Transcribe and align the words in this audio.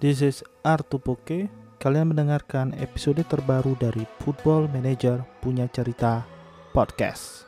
This 0.00 0.24
is 0.24 0.40
Artupoke. 0.64 1.52
Kalian 1.76 2.16
mendengarkan 2.16 2.72
episode 2.80 3.20
terbaru 3.28 3.76
dari 3.76 4.08
Football 4.24 4.72
Manager 4.72 5.20
Punya 5.44 5.68
Cerita 5.68 6.24
Podcast. 6.72 7.44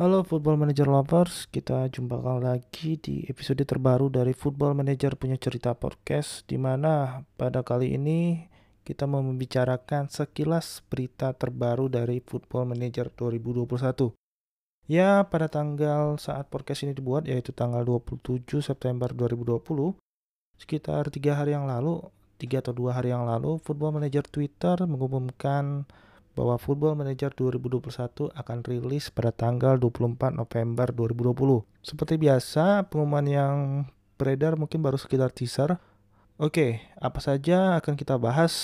Halo 0.00 0.24
Football 0.24 0.56
Manager 0.56 0.88
Lovers, 0.88 1.44
kita 1.52 1.84
jumpa 1.92 2.16
lagi 2.40 2.96
di 2.96 3.28
episode 3.28 3.60
terbaru 3.60 4.08
dari 4.08 4.32
Football 4.32 4.72
Manager 4.72 5.20
Punya 5.20 5.36
Cerita 5.36 5.76
Podcast 5.76 6.48
di 6.48 6.56
mana 6.56 7.20
pada 7.36 7.60
kali 7.60 7.92
ini 7.92 8.56
kita 8.88 9.04
mau 9.04 9.20
membicarakan 9.20 10.08
sekilas 10.08 10.80
berita 10.88 11.36
terbaru 11.36 11.92
dari 11.92 12.24
Football 12.24 12.72
Manager 12.72 13.12
2021. 13.12 14.16
Ya, 14.88 15.20
pada 15.28 15.52
tanggal 15.52 16.16
saat 16.16 16.48
podcast 16.48 16.88
ini 16.88 16.96
dibuat 16.96 17.28
yaitu 17.28 17.52
tanggal 17.52 17.84
27 17.84 18.64
September 18.64 19.12
2020, 19.12 19.92
sekitar 20.56 21.12
tiga 21.12 21.36
hari 21.36 21.52
yang 21.52 21.68
lalu, 21.68 22.00
tiga 22.40 22.64
atau 22.64 22.72
dua 22.72 22.96
hari 22.96 23.12
yang 23.12 23.28
lalu, 23.28 23.60
Football 23.60 24.00
Manager 24.00 24.24
Twitter 24.24 24.80
mengumumkan 24.88 25.84
bahwa 26.32 26.56
Football 26.56 26.96
Manager 26.96 27.28
2021 27.36 28.32
akan 28.32 28.58
rilis 28.64 29.12
pada 29.12 29.36
tanggal 29.36 29.76
24 29.76 30.32
November 30.32 30.88
2020. 30.96 31.60
Seperti 31.84 32.16
biasa, 32.16 32.88
pengumuman 32.88 33.26
yang 33.28 33.56
beredar 34.16 34.56
mungkin 34.56 34.80
baru 34.80 34.96
sekitar 34.96 35.28
teaser. 35.28 35.76
Oke, 36.38 36.86
apa 36.94 37.18
saja 37.18 37.82
akan 37.82 37.98
kita 37.98 38.14
bahas? 38.14 38.54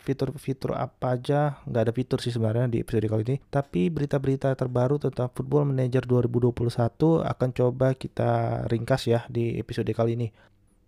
Fitur 0.00 0.32
fitur-fitur 0.32 0.80
apa 0.80 1.12
aja? 1.12 1.60
Nggak 1.68 1.82
ada 1.84 1.92
fitur 1.92 2.18
sih 2.24 2.32
sebenarnya 2.32 2.72
di 2.72 2.80
episode 2.80 3.04
kali 3.04 3.20
ini. 3.28 3.36
Tapi 3.52 3.92
berita-berita 3.92 4.56
terbaru 4.56 4.96
tentang 4.96 5.28
Football 5.28 5.68
Manager 5.68 6.08
2021 6.08 7.20
akan 7.20 7.48
coba 7.52 7.92
kita 7.92 8.64
ringkas 8.64 9.12
ya 9.12 9.28
di 9.28 9.60
episode 9.60 9.92
kali 9.92 10.16
ini. 10.16 10.32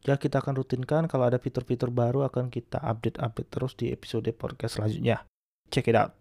Ya 0.08 0.17
kita 0.17 0.41
akan 0.41 0.64
rutinkan. 0.64 1.05
Kalau 1.12 1.28
ada 1.28 1.36
fitur-fitur 1.36 1.92
baru 1.92 2.24
akan 2.24 2.48
kita 2.48 2.80
update-update 2.80 3.52
terus 3.52 3.77
di 3.77 3.92
episode 3.92 4.33
podcast 4.33 4.80
selanjutnya. 4.80 5.28
Check 5.69 5.92
it 5.92 5.97
out. 6.00 6.17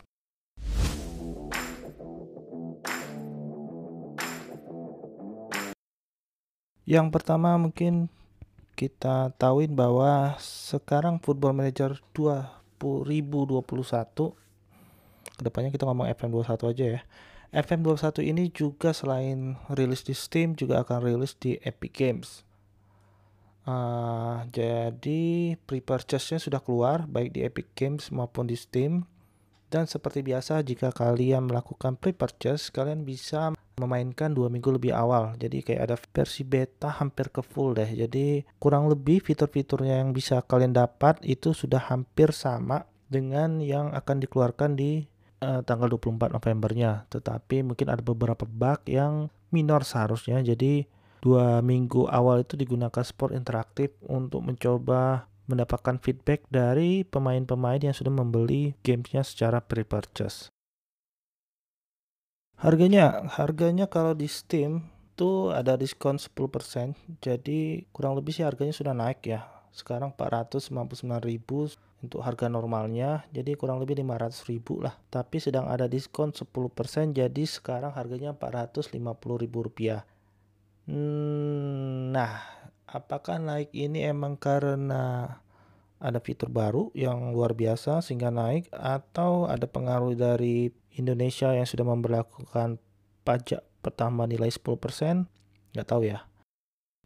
Yang 6.84 7.08
pertama 7.16 7.56
mungkin 7.56 8.12
kita 8.80 9.36
tahuin 9.36 9.76
bahwa 9.76 10.40
sekarang 10.40 11.20
Football 11.20 11.52
Manager 11.52 12.00
2021 12.16 13.60
ke 15.36 15.42
depannya 15.44 15.68
kita 15.76 15.84
ngomong 15.84 16.08
FM21 16.16 16.64
aja 16.72 16.86
ya. 16.96 17.02
FM21 17.52 18.24
ini 18.24 18.48
juga 18.48 18.96
selain 18.96 19.60
rilis 19.76 20.08
di 20.08 20.16
Steam 20.16 20.56
juga 20.56 20.80
akan 20.88 21.04
rilis 21.04 21.36
di 21.36 21.60
Epic 21.60 21.92
Games. 21.92 22.48
Uh, 23.68 24.48
jadi 24.56 25.60
pre-purchase-nya 25.68 26.40
sudah 26.40 26.64
keluar 26.64 27.04
baik 27.04 27.36
di 27.36 27.44
Epic 27.44 27.68
Games 27.76 28.08
maupun 28.16 28.48
di 28.48 28.56
Steam. 28.56 29.04
Dan 29.70 29.86
seperti 29.86 30.26
biasa 30.26 30.66
jika 30.66 30.90
kalian 30.90 31.52
melakukan 31.52 31.94
pre-purchase, 32.00 32.72
kalian 32.74 33.04
bisa 33.06 33.54
memainkan 33.80 34.36
dua 34.36 34.52
minggu 34.52 34.76
lebih 34.76 34.92
awal. 34.92 35.40
Jadi 35.40 35.64
kayak 35.64 35.82
ada 35.88 35.96
versi 35.96 36.44
beta 36.44 36.92
hampir 36.92 37.32
ke 37.32 37.40
full 37.40 37.74
deh. 37.74 37.88
Jadi 37.88 38.44
kurang 38.60 38.92
lebih 38.92 39.24
fitur-fiturnya 39.24 40.04
yang 40.04 40.12
bisa 40.12 40.44
kalian 40.44 40.76
dapat 40.76 41.24
itu 41.24 41.56
sudah 41.56 41.80
hampir 41.88 42.36
sama 42.36 42.84
dengan 43.08 43.64
yang 43.64 43.96
akan 43.96 44.20
dikeluarkan 44.20 44.76
di 44.76 45.08
uh, 45.42 45.64
tanggal 45.64 45.88
24 45.96 46.36
Novembernya. 46.36 47.08
Tetapi 47.08 47.64
mungkin 47.64 47.88
ada 47.88 48.04
beberapa 48.04 48.44
bug 48.44 48.84
yang 48.86 49.32
minor 49.50 49.88
seharusnya. 49.88 50.44
Jadi 50.44 50.86
dua 51.20 51.60
minggu 51.64 52.08
awal 52.08 52.44
itu 52.44 52.56
digunakan 52.56 53.04
sport 53.04 53.36
interaktif 53.36 53.96
untuk 54.08 54.44
mencoba 54.44 55.28
mendapatkan 55.50 55.98
feedback 55.98 56.46
dari 56.54 57.02
pemain-pemain 57.02 57.82
yang 57.82 57.96
sudah 57.98 58.14
membeli 58.14 58.78
gamesnya 58.86 59.26
secara 59.26 59.58
pre-purchase. 59.66 60.54
Harganya, 62.60 63.24
harganya 63.40 63.88
kalau 63.88 64.12
di 64.12 64.28
Steam 64.28 64.84
itu 65.16 65.48
ada 65.48 65.80
diskon 65.80 66.20
10%, 66.20 66.92
jadi 67.24 67.88
kurang 67.96 68.20
lebih 68.20 68.36
sih 68.36 68.44
harganya 68.44 68.76
sudah 68.76 68.92
naik 68.92 69.24
ya. 69.24 69.48
Sekarang 69.72 70.12
499.000 70.12 71.80
untuk 72.04 72.20
harga 72.20 72.52
normalnya, 72.52 73.24
jadi 73.32 73.56
kurang 73.56 73.80
lebih 73.80 74.04
500.000 74.04 74.60
lah. 74.84 74.96
Tapi 75.08 75.40
sedang 75.40 75.72
ada 75.72 75.88
diskon 75.88 76.36
10%, 76.36 77.16
jadi 77.16 77.44
sekarang 77.48 77.96
harganya 77.96 78.36
450.000 78.36 78.92
rupiah. 79.48 80.04
Hmm, 80.84 82.12
nah, 82.12 82.44
apakah 82.92 83.40
naik 83.40 83.72
ini 83.72 84.04
emang 84.04 84.36
karena 84.36 85.32
ada 86.00 86.24
fitur 86.24 86.48
baru 86.48 86.90
yang 86.96 87.36
luar 87.36 87.52
biasa 87.52 88.00
sehingga 88.00 88.32
naik 88.32 88.72
atau 88.72 89.46
ada 89.52 89.68
pengaruh 89.68 90.16
dari 90.16 90.72
Indonesia 90.96 91.52
yang 91.52 91.68
sudah 91.68 91.84
memperlakukan 91.84 92.80
pajak 93.28 93.62
pertama 93.84 94.24
nilai 94.26 94.48
10%? 94.48 95.28
Nggak 95.76 95.88
tahu 95.88 96.08
ya. 96.08 96.26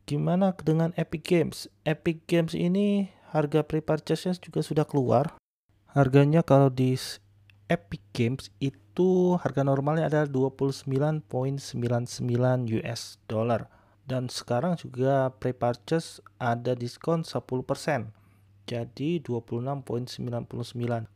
Gimana 0.06 0.54
dengan 0.62 0.94
Epic 0.94 1.26
Games? 1.26 1.68
Epic 1.84 2.24
Games 2.30 2.54
ini 2.54 3.10
harga 3.34 3.66
pre-purchase-nya 3.66 4.38
juga 4.38 4.62
sudah 4.62 4.86
keluar. 4.86 5.36
Harganya 5.90 6.46
kalau 6.46 6.70
di 6.70 6.94
Epic 7.70 8.04
Games 8.14 8.54
itu 8.62 9.40
harga 9.42 9.66
normalnya 9.66 10.06
adalah 10.12 10.30
29.99 10.30 11.26
US 12.78 13.02
dollar 13.26 13.72
dan 14.04 14.28
sekarang 14.28 14.76
juga 14.76 15.32
pre-purchase 15.40 16.20
ada 16.38 16.76
diskon 16.76 17.24
10%. 17.24 18.23
Jadi 18.64 19.20
26.99 19.20 20.48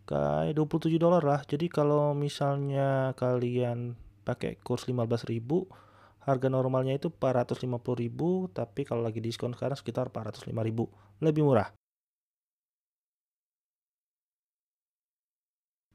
kayak 0.04 0.54
27 0.56 1.00
dolar 1.00 1.24
lah. 1.24 1.42
Jadi 1.48 1.72
kalau 1.72 2.12
misalnya 2.12 3.16
kalian 3.16 3.96
pakai 4.28 4.60
kurs 4.60 4.84
15.000 4.92 5.88
harga 6.28 6.48
normalnya 6.52 7.00
itu 7.00 7.08
450.000 7.08 8.52
tapi 8.52 8.84
kalau 8.84 9.00
lagi 9.00 9.24
diskon 9.24 9.56
sekarang 9.56 9.80
sekitar 9.80 10.12
405.000 10.12 11.24
lebih 11.24 11.44
murah. 11.48 11.72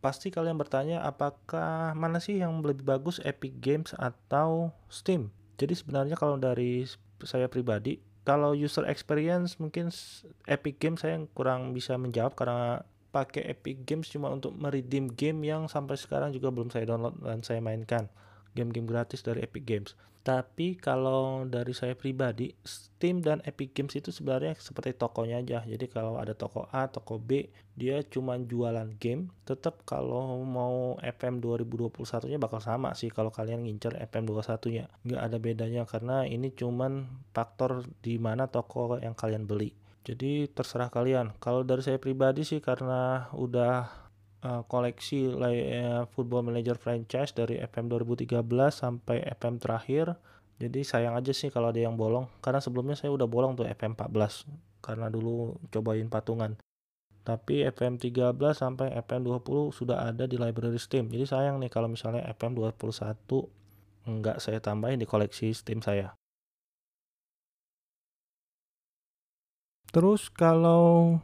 Pasti 0.02 0.34
kalian 0.34 0.58
bertanya 0.58 1.04
apakah 1.06 1.94
mana 1.94 2.18
sih 2.18 2.41
yang 2.41 2.64
lebih 2.64 2.82
bagus 2.82 3.22
Epic 3.22 3.60
Games 3.62 3.94
atau 3.94 4.74
Steam? 4.91 5.30
Jadi 5.60 5.78
sebenarnya 5.78 6.18
kalau 6.18 6.41
dari 6.41 6.82
saya 7.22 7.46
pribadi, 7.46 8.02
kalau 8.22 8.55
user 8.55 8.87
experience 8.87 9.59
mungkin 9.59 9.91
Epic 10.47 10.78
Games 10.78 11.03
saya 11.03 11.19
kurang 11.34 11.75
bisa 11.75 11.99
menjawab 11.99 12.38
karena 12.38 12.87
pakai 13.10 13.50
Epic 13.50 13.84
Games 13.84 14.09
cuma 14.09 14.33
untuk 14.33 14.55
meredeem 14.56 15.12
game 15.12 15.44
yang 15.44 15.69
sampai 15.69 15.99
sekarang 15.99 16.33
juga 16.33 16.49
belum 16.49 16.72
saya 16.72 16.88
download 16.88 17.19
dan 17.21 17.44
saya 17.44 17.60
mainkan 17.60 18.09
game-game 18.52 18.88
gratis 18.88 19.24
dari 19.24 19.44
Epic 19.44 19.64
Games. 19.64 19.92
Tapi 20.22 20.78
kalau 20.78 21.42
dari 21.50 21.74
saya 21.74 21.98
pribadi, 21.98 22.54
Steam 22.62 23.26
dan 23.26 23.42
Epic 23.42 23.74
Games 23.74 23.98
itu 23.98 24.14
sebenarnya 24.14 24.54
seperti 24.54 24.94
tokonya 24.94 25.42
aja. 25.42 25.58
Jadi 25.66 25.90
kalau 25.90 26.14
ada 26.14 26.30
toko 26.30 26.70
A, 26.70 26.86
toko 26.86 27.18
B, 27.18 27.50
dia 27.74 27.98
cuma 28.06 28.38
jualan 28.38 28.86
game. 29.02 29.34
Tetap 29.42 29.82
kalau 29.82 30.38
mau 30.46 30.94
FM 31.02 31.42
2021-nya 31.42 32.38
bakal 32.38 32.62
sama 32.62 32.94
sih 32.94 33.10
kalau 33.10 33.34
kalian 33.34 33.66
ngincer 33.66 33.98
FM 33.98 34.30
21-nya. 34.30 34.86
Nggak 35.02 35.22
ada 35.26 35.38
bedanya 35.42 35.82
karena 35.91 36.22
ini 36.22 36.54
cuman 36.54 37.10
faktor 37.34 37.82
di 37.98 38.14
mana 38.22 38.46
toko 38.46 39.02
yang 39.02 39.18
kalian 39.18 39.50
beli. 39.50 39.74
Jadi 40.06 40.46
terserah 40.50 40.91
kalian. 40.91 41.34
Kalau 41.42 41.66
dari 41.66 41.82
saya 41.82 41.98
pribadi 41.98 42.46
sih 42.46 42.62
karena 42.62 43.26
udah 43.34 44.02
uh, 44.42 44.62
koleksi 44.66 45.33
uh, 45.33 46.04
Football 46.10 46.50
Manager 46.50 46.77
franchise 46.77 47.33
dari 47.33 47.59
FM 47.62 47.91
2013 47.91 48.42
sampai 48.71 49.22
FM 49.39 49.62
terakhir. 49.62 50.18
Jadi 50.62 50.86
sayang 50.86 51.18
aja 51.18 51.34
sih 51.34 51.50
kalau 51.50 51.74
ada 51.74 51.80
yang 51.83 51.98
bolong 51.98 52.30
karena 52.39 52.62
sebelumnya 52.62 52.94
saya 52.94 53.10
udah 53.10 53.27
bolong 53.27 53.59
tuh 53.59 53.66
FM 53.66 53.98
14 53.98 54.47
karena 54.78 55.10
dulu 55.10 55.59
cobain 55.74 56.06
patungan. 56.06 56.54
Tapi 57.22 57.66
FM 57.71 58.03
13 58.03 58.34
sampai 58.54 58.91
FM 58.98 59.27
20 59.30 59.71
sudah 59.71 60.10
ada 60.10 60.27
di 60.27 60.39
library 60.39 60.78
Steam. 60.78 61.06
Jadi 61.06 61.27
sayang 61.27 61.62
nih 61.62 61.71
kalau 61.71 61.86
misalnya 61.86 62.27
FM 62.34 62.59
21 62.59 62.83
enggak 64.10 64.42
saya 64.42 64.59
tambahin 64.59 64.98
di 64.98 65.06
koleksi 65.06 65.54
Steam 65.54 65.83
saya. 65.83 66.18
Terus 69.92 70.33
kalau 70.33 71.21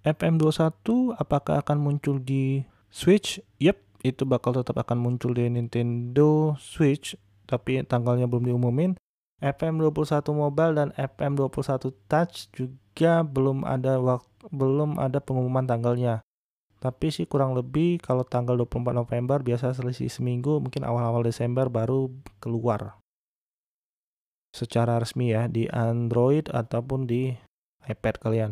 FM21 0.00 1.16
apakah 1.20 1.60
akan 1.60 1.78
muncul 1.80 2.16
di 2.20 2.64
Switch? 2.88 3.38
Yep, 3.60 3.76
itu 4.00 4.24
bakal 4.24 4.56
tetap 4.56 4.80
akan 4.80 4.96
muncul 4.96 5.36
di 5.36 5.44
Nintendo 5.52 6.56
Switch, 6.56 7.16
tapi 7.44 7.84
tanggalnya 7.84 8.24
belum 8.24 8.48
diumumin. 8.48 8.96
FM21 9.40 10.24
Mobile 10.36 10.72
dan 10.76 10.88
FM21 10.96 11.92
Touch 12.08 12.52
juga 12.52 13.24
belum 13.24 13.64
ada 13.64 13.96
waktu 13.96 14.28
belum 14.48 14.96
ada 14.96 15.20
pengumuman 15.20 15.68
tanggalnya. 15.68 16.24
Tapi 16.80 17.12
sih 17.12 17.28
kurang 17.28 17.52
lebih 17.52 18.00
kalau 18.00 18.24
tanggal 18.24 18.56
24 18.56 18.96
November 18.96 19.44
biasa 19.44 19.76
selisih 19.76 20.08
seminggu, 20.08 20.64
mungkin 20.64 20.80
awal-awal 20.80 21.20
Desember 21.20 21.68
baru 21.68 22.08
keluar. 22.40 22.96
Secara 24.56 24.96
resmi 24.96 25.36
ya 25.36 25.44
di 25.44 25.68
Android 25.68 26.48
ataupun 26.48 27.04
di 27.04 27.36
iPad 27.84 28.16
kalian. 28.16 28.50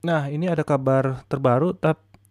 Nah, 0.00 0.32
ini 0.32 0.48
ada 0.48 0.64
kabar 0.64 1.28
terbaru 1.28 1.76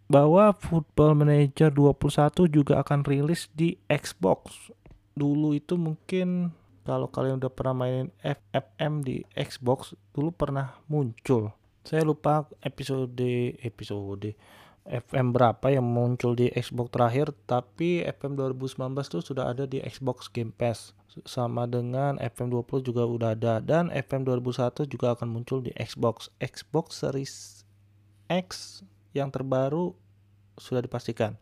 bahwa 0.09 0.49
Football 0.57 1.21
Manager 1.21 1.69
21 1.69 2.49
juga 2.49 2.81
akan 2.81 3.05
rilis 3.05 3.45
di 3.53 3.77
Xbox. 3.85 4.73
Dulu 5.13 5.53
itu 5.53 5.77
mungkin 5.77 6.49
kalau 6.81 7.05
kalian 7.13 7.37
udah 7.37 7.53
pernah 7.53 7.85
mainin 7.85 8.09
FFM 8.25 9.05
di 9.05 9.21
Xbox, 9.37 9.93
dulu 10.17 10.33
pernah 10.33 10.81
muncul. 10.89 11.53
Saya 11.85 12.01
lupa 12.01 12.49
episode 12.65 13.13
episode 13.61 14.33
FM 14.89 15.37
berapa 15.37 15.69
yang 15.69 15.85
muncul 15.85 16.33
di 16.33 16.49
Xbox 16.49 16.89
terakhir 16.89 17.29
tapi 17.45 18.01
FM 18.01 18.33
2019 18.33 18.97
tuh 19.05 19.21
sudah 19.21 19.53
ada 19.53 19.69
di 19.69 19.77
Xbox 19.85 20.33
Game 20.33 20.49
Pass. 20.49 20.97
Sama 21.29 21.69
dengan 21.69 22.17
FM 22.17 22.49
20 22.49 22.81
juga 22.81 23.05
udah 23.05 23.37
ada 23.37 23.61
dan 23.61 23.93
FM 23.93 24.25
2001 24.25 24.89
juga 24.89 25.13
akan 25.13 25.29
muncul 25.29 25.61
di 25.61 25.69
Xbox. 25.77 26.33
Xbox 26.41 27.05
Series 27.05 27.58
X 28.29 28.79
yang 29.11 29.33
terbaru 29.33 29.97
sudah 30.55 30.85
dipastikan. 30.85 31.35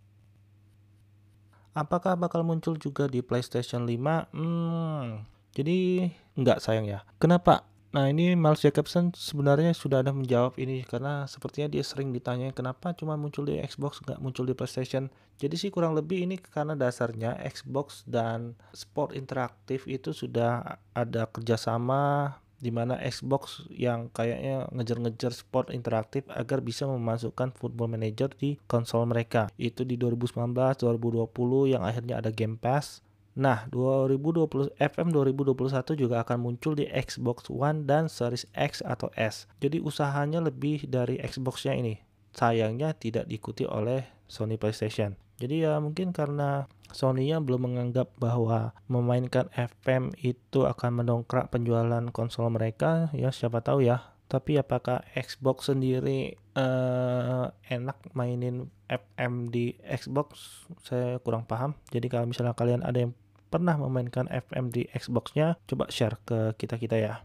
Apakah 1.78 2.18
bakal 2.18 2.42
muncul 2.42 2.74
juga 2.80 3.06
di 3.06 3.22
PlayStation 3.22 3.86
5 3.86 4.34
hmm, 4.34 5.06
jadi 5.54 6.10
enggak 6.34 6.58
sayang 6.64 6.90
ya. 6.90 7.06
Kenapa? 7.22 7.68
Nah 7.98 8.12
ini 8.12 8.36
Miles 8.38 8.62
Jacobson 8.62 9.16
sebenarnya 9.16 9.72
sudah 9.72 10.06
ada 10.06 10.14
menjawab 10.14 10.60
ini 10.62 10.84
karena 10.84 11.24
sepertinya 11.26 11.72
dia 11.72 11.82
sering 11.82 12.12
ditanya 12.12 12.52
kenapa 12.52 12.92
cuma 12.94 13.16
muncul 13.16 13.48
di 13.48 13.58
Xbox 13.64 14.04
nggak 14.06 14.20
muncul 14.22 14.46
di 14.46 14.54
PlayStation. 14.54 15.10
Jadi 15.38 15.56
sih 15.58 15.70
kurang 15.74 15.98
lebih 15.98 16.26
ini 16.26 16.38
karena 16.38 16.78
dasarnya 16.78 17.38
Xbox 17.46 18.06
dan 18.06 18.54
Sport 18.74 19.18
Interaktif 19.18 19.86
itu 19.90 20.14
sudah 20.14 20.82
ada 20.94 21.30
kerjasama 21.30 22.38
di 22.58 22.74
mana 22.74 22.98
Xbox 22.98 23.70
yang 23.70 24.10
kayaknya 24.10 24.66
ngejar-ngejar 24.74 25.34
sport 25.34 25.70
interaktif 25.70 26.26
agar 26.34 26.62
bisa 26.66 26.90
memasukkan 26.90 27.54
Football 27.54 27.94
Manager 27.94 28.34
di 28.34 28.58
konsol 28.66 29.06
mereka. 29.06 29.50
Itu 29.62 29.86
di 29.86 29.96
2019, 29.96 30.54
2020 30.82 31.74
yang 31.74 31.86
akhirnya 31.86 32.18
ada 32.18 32.34
Game 32.34 32.58
Pass 32.58 33.06
Nah, 33.38 33.70
2020 33.70 34.74
FM 34.82 35.14
2021 35.14 35.94
juga 35.94 36.26
akan 36.26 36.42
muncul 36.42 36.74
di 36.74 36.90
Xbox 36.90 37.54
One 37.54 37.86
dan 37.86 38.10
Series 38.10 38.50
X 38.58 38.82
atau 38.82 39.14
S. 39.14 39.46
Jadi 39.62 39.78
usahanya 39.78 40.42
lebih 40.42 40.90
dari 40.90 41.22
Xbox-nya 41.22 41.78
ini. 41.78 42.02
Sayangnya 42.34 42.98
tidak 42.98 43.30
diikuti 43.30 43.70
oleh 43.70 44.10
Sony 44.26 44.58
PlayStation. 44.58 45.14
Jadi 45.38 45.66
ya 45.66 45.78
mungkin 45.78 46.10
karena 46.10 46.66
Sony-nya 46.88 47.44
belum 47.44 47.68
menganggap 47.68 48.16
bahwa 48.16 48.72
memainkan 48.88 49.52
FM 49.54 50.16
itu 50.24 50.64
akan 50.64 51.04
mendongkrak 51.04 51.52
penjualan 51.52 52.04
konsol 52.16 52.48
mereka, 52.48 53.12
ya 53.12 53.30
siapa 53.30 53.60
tahu 53.60 53.84
ya. 53.84 54.16
Tapi 54.28 54.60
apakah 54.60 55.04
Xbox 55.16 55.72
sendiri 55.72 56.36
uh, 56.56 57.48
enak 57.72 57.98
mainin 58.12 58.72
FM 58.88 59.52
di 59.52 59.76
Xbox? 59.84 60.64
Saya 60.84 61.20
kurang 61.24 61.48
paham. 61.48 61.76
Jadi 61.92 62.08
kalau 62.12 62.28
misalnya 62.28 62.56
kalian 62.56 62.84
ada 62.84 63.08
yang 63.08 63.16
pernah 63.48 63.80
memainkan 63.80 64.28
FM 64.28 64.72
di 64.72 64.88
Xbox-nya, 64.92 65.56
coba 65.68 65.88
share 65.88 66.20
ke 66.28 66.56
kita-kita 66.60 67.00
ya. 67.00 67.24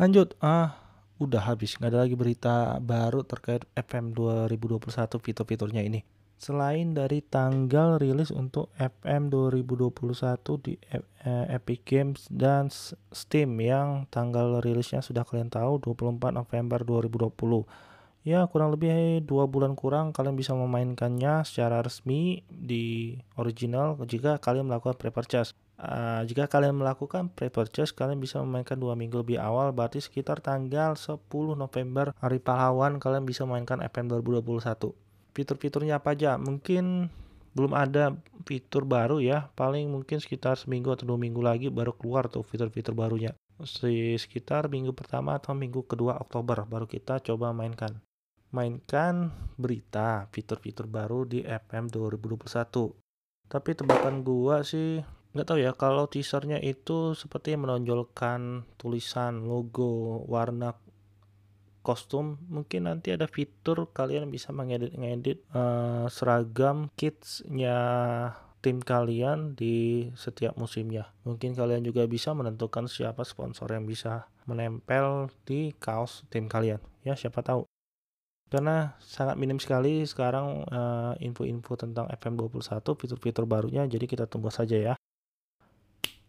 Lanjut, 0.00 0.32
ah 0.40 0.89
udah 1.20 1.52
habis, 1.52 1.76
nggak 1.76 1.92
ada 1.92 2.00
lagi 2.08 2.16
berita 2.16 2.80
baru 2.80 3.20
terkait 3.22 3.68
FM 3.76 4.16
2021 4.16 4.88
fitur-fiturnya 5.20 5.84
ini. 5.84 6.00
Selain 6.40 6.96
dari 6.96 7.20
tanggal 7.20 8.00
rilis 8.00 8.32
untuk 8.32 8.72
FM 8.80 9.28
2021 9.28 9.92
di 10.64 10.80
eh, 10.88 11.04
Epic 11.52 11.84
Games 11.84 12.24
dan 12.32 12.72
Steam 13.12 13.60
yang 13.60 14.08
tanggal 14.08 14.64
rilisnya 14.64 15.04
sudah 15.04 15.28
kalian 15.28 15.52
tahu 15.52 15.84
24 15.84 16.32
November 16.32 16.80
2020 16.80 17.90
ya 18.20 18.44
kurang 18.52 18.76
lebih 18.76 19.24
dua 19.24 19.48
bulan 19.48 19.72
kurang 19.72 20.12
kalian 20.12 20.36
bisa 20.36 20.52
memainkannya 20.52 21.40
secara 21.44 21.80
resmi 21.80 22.44
di 22.52 23.16
original 23.40 23.96
jika 24.04 24.36
kalian 24.36 24.68
melakukan 24.68 24.96
pre-purchase 25.00 25.56
uh, 25.80 26.22
jika 26.28 26.46
kalian 26.46 26.76
melakukan 26.76 27.32
pre-purchase 27.32 27.96
kalian 27.96 28.20
bisa 28.20 28.38
memainkan 28.44 28.76
dua 28.76 28.92
minggu 28.92 29.24
lebih 29.24 29.40
awal 29.40 29.72
berarti 29.72 30.04
sekitar 30.04 30.44
tanggal 30.44 30.94
10 30.94 31.16
November 31.56 32.12
hari 32.20 32.38
pahlawan 32.38 33.00
kalian 33.00 33.24
bisa 33.24 33.48
memainkan 33.48 33.80
FM 33.80 34.12
2021 34.20 35.10
fitur-fiturnya 35.34 36.02
apa 36.02 36.12
aja? 36.14 36.36
Mungkin 36.36 37.08
belum 37.54 37.72
ada 37.74 38.14
fitur 38.46 38.86
baru 38.86 39.22
ya. 39.22 39.50
Paling 39.54 39.90
mungkin 39.90 40.22
sekitar 40.22 40.58
seminggu 40.58 40.94
atau 40.94 41.14
dua 41.14 41.18
minggu 41.18 41.42
lagi 41.42 41.66
baru 41.70 41.94
keluar 41.94 42.30
tuh 42.30 42.44
fitur-fitur 42.46 42.94
barunya. 42.94 43.34
Sekitar 43.60 44.72
minggu 44.72 44.96
pertama 44.96 45.36
atau 45.36 45.52
minggu 45.52 45.84
kedua 45.84 46.16
Oktober 46.16 46.64
baru 46.64 46.86
kita 46.88 47.20
coba 47.20 47.52
mainkan. 47.52 48.00
Mainkan 48.50 49.30
berita 49.54 50.26
fitur-fitur 50.34 50.90
baru 50.90 51.22
di 51.22 51.44
FM 51.46 51.92
2021. 51.92 52.50
Tapi 53.50 53.70
tebakan 53.74 54.22
gua 54.22 54.62
sih 54.62 55.02
nggak 55.30 55.46
tahu 55.46 55.58
ya 55.62 55.70
kalau 55.78 56.10
teasernya 56.10 56.58
itu 56.58 57.14
seperti 57.14 57.54
menonjolkan 57.54 58.66
tulisan 58.74 59.46
logo 59.46 60.26
warna 60.26 60.74
kostum 61.80 62.36
mungkin 62.50 62.90
nanti 62.90 63.14
ada 63.14 63.30
fitur 63.30 63.88
kalian 63.94 64.28
bisa 64.28 64.50
mengedit-ngedit 64.50 65.46
uh, 65.54 66.10
seragam 66.10 66.90
kidsnya 66.98 67.78
tim 68.60 68.84
kalian 68.84 69.56
di 69.56 70.08
setiap 70.14 70.52
musimnya. 70.60 71.08
Mungkin 71.24 71.56
kalian 71.56 71.80
juga 71.80 72.04
bisa 72.04 72.36
menentukan 72.36 72.86
siapa 72.86 73.24
sponsor 73.24 73.72
yang 73.72 73.88
bisa 73.88 74.28
menempel 74.44 75.32
di 75.48 75.72
kaos 75.80 76.28
tim 76.28 76.44
kalian. 76.44 76.80
Ya 77.00 77.16
siapa 77.16 77.40
tahu. 77.40 77.64
Karena 78.52 78.98
sangat 79.00 79.40
minim 79.40 79.56
sekali 79.62 80.04
sekarang 80.04 80.68
uh, 80.68 81.14
info-info 81.22 81.78
tentang 81.80 82.10
FM21 82.12 82.82
fitur-fitur 82.82 83.46
barunya 83.46 83.86
jadi 83.86 84.04
kita 84.10 84.26
tunggu 84.26 84.50
saja 84.50 84.74
ya 84.74 84.94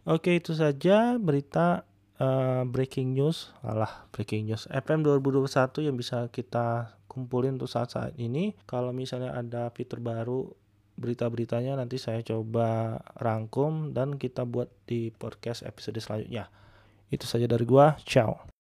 oke 0.06 0.31
itu 0.31 0.53
saja 0.53 1.18
berita 1.18 1.83
uh, 2.21 2.63
breaking 2.69 3.18
news. 3.18 3.50
Alah 3.65 4.06
breaking 4.13 4.48
news. 4.48 4.70
FM 4.70 5.01
2021 5.01 5.88
yang 5.89 5.96
bisa 5.98 6.29
kita 6.29 6.96
kumpulin 7.10 7.58
untuk 7.58 7.67
saat-saat 7.67 8.15
ini. 8.22 8.55
Kalau 8.70 8.93
misalnya 8.93 9.36
ada 9.36 9.74
fitur 9.74 10.00
baru 10.00 10.53
berita-beritanya 11.01 11.79
nanti 11.79 11.98
saya 11.98 12.22
coba 12.22 13.01
rangkum 13.17 13.96
dan 13.96 14.22
kita 14.22 14.46
buat 14.46 14.70
di 14.86 15.10
podcast 15.10 15.65
episode 15.65 15.98
selanjutnya. 15.98 16.48
Itu 17.10 17.25
saja 17.25 17.50
dari 17.50 17.65
gua. 17.65 17.98
Ciao 18.05 18.50